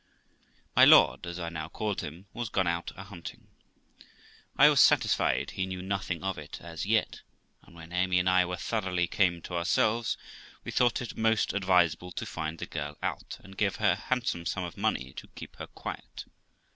[0.75, 3.49] My lord, as I now called him, was gone out a hunting.
[4.57, 7.21] I was satisfied he knew nothing of it, as yet,
[7.61, 10.17] and when Amy and I were thoroughly come to ourselves,
[10.63, 14.47] we thought it most advisable to find the girl out, and give her a handsome
[14.47, 16.25] sum of money to keep her quiet.